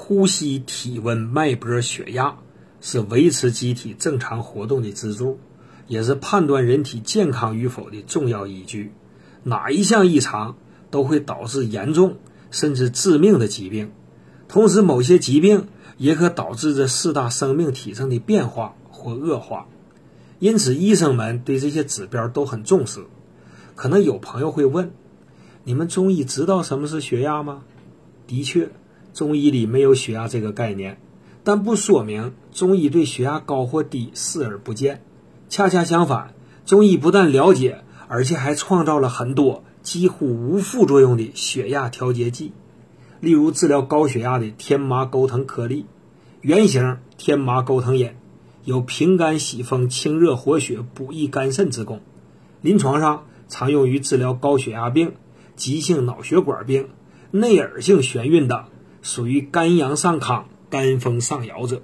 [0.00, 2.38] 呼吸、体温、脉搏、血压
[2.80, 5.40] 是维持机体正常活动的支柱，
[5.88, 8.92] 也是判断人体健康与否的重要依据。
[9.42, 10.56] 哪一项异常
[10.88, 12.16] 都会导致严重
[12.52, 13.90] 甚至致命的疾病，
[14.46, 15.66] 同时某些疾病
[15.96, 19.66] 也可导致这四大生命体征的变化或恶化。
[20.38, 23.04] 因此，医生们对这些指标都很重视。
[23.74, 24.92] 可能有朋友会问：
[25.64, 27.64] 你们中医知道什么是血压吗？
[28.28, 28.70] 的确，
[29.18, 31.00] 中医里没有血压这个概念，
[31.42, 35.02] 但不说明中医对血压高或低视而不见。
[35.48, 42.52] 恰恰相反，中医不但了解，而且还创造了很多几乎无副作用的血压调节剂。
[43.18, 45.86] 例如，治疗高血压的天麻钩藤颗粒，
[46.40, 48.12] 原型天麻钩藤饮。
[48.62, 52.02] 有平肝息风、清热活血、补益肝肾之功。
[52.60, 55.14] 临床上常用于治疗高血压病、
[55.56, 56.90] 急性脑血管病、
[57.32, 58.66] 内耳性眩晕等
[59.02, 61.82] 属于肝阳上亢、肝风上摇者。